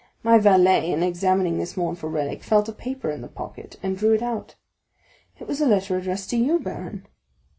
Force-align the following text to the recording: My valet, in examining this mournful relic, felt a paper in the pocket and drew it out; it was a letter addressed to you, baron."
My 0.23 0.39
valet, 0.39 0.91
in 0.91 1.03
examining 1.03 1.59
this 1.59 1.77
mournful 1.77 2.09
relic, 2.09 2.41
felt 2.41 2.67
a 2.67 2.71
paper 2.71 3.11
in 3.11 3.21
the 3.21 3.27
pocket 3.27 3.77
and 3.83 3.95
drew 3.95 4.13
it 4.13 4.23
out; 4.23 4.55
it 5.39 5.47
was 5.47 5.61
a 5.61 5.67
letter 5.67 5.95
addressed 5.95 6.31
to 6.31 6.37
you, 6.37 6.57
baron." 6.57 7.05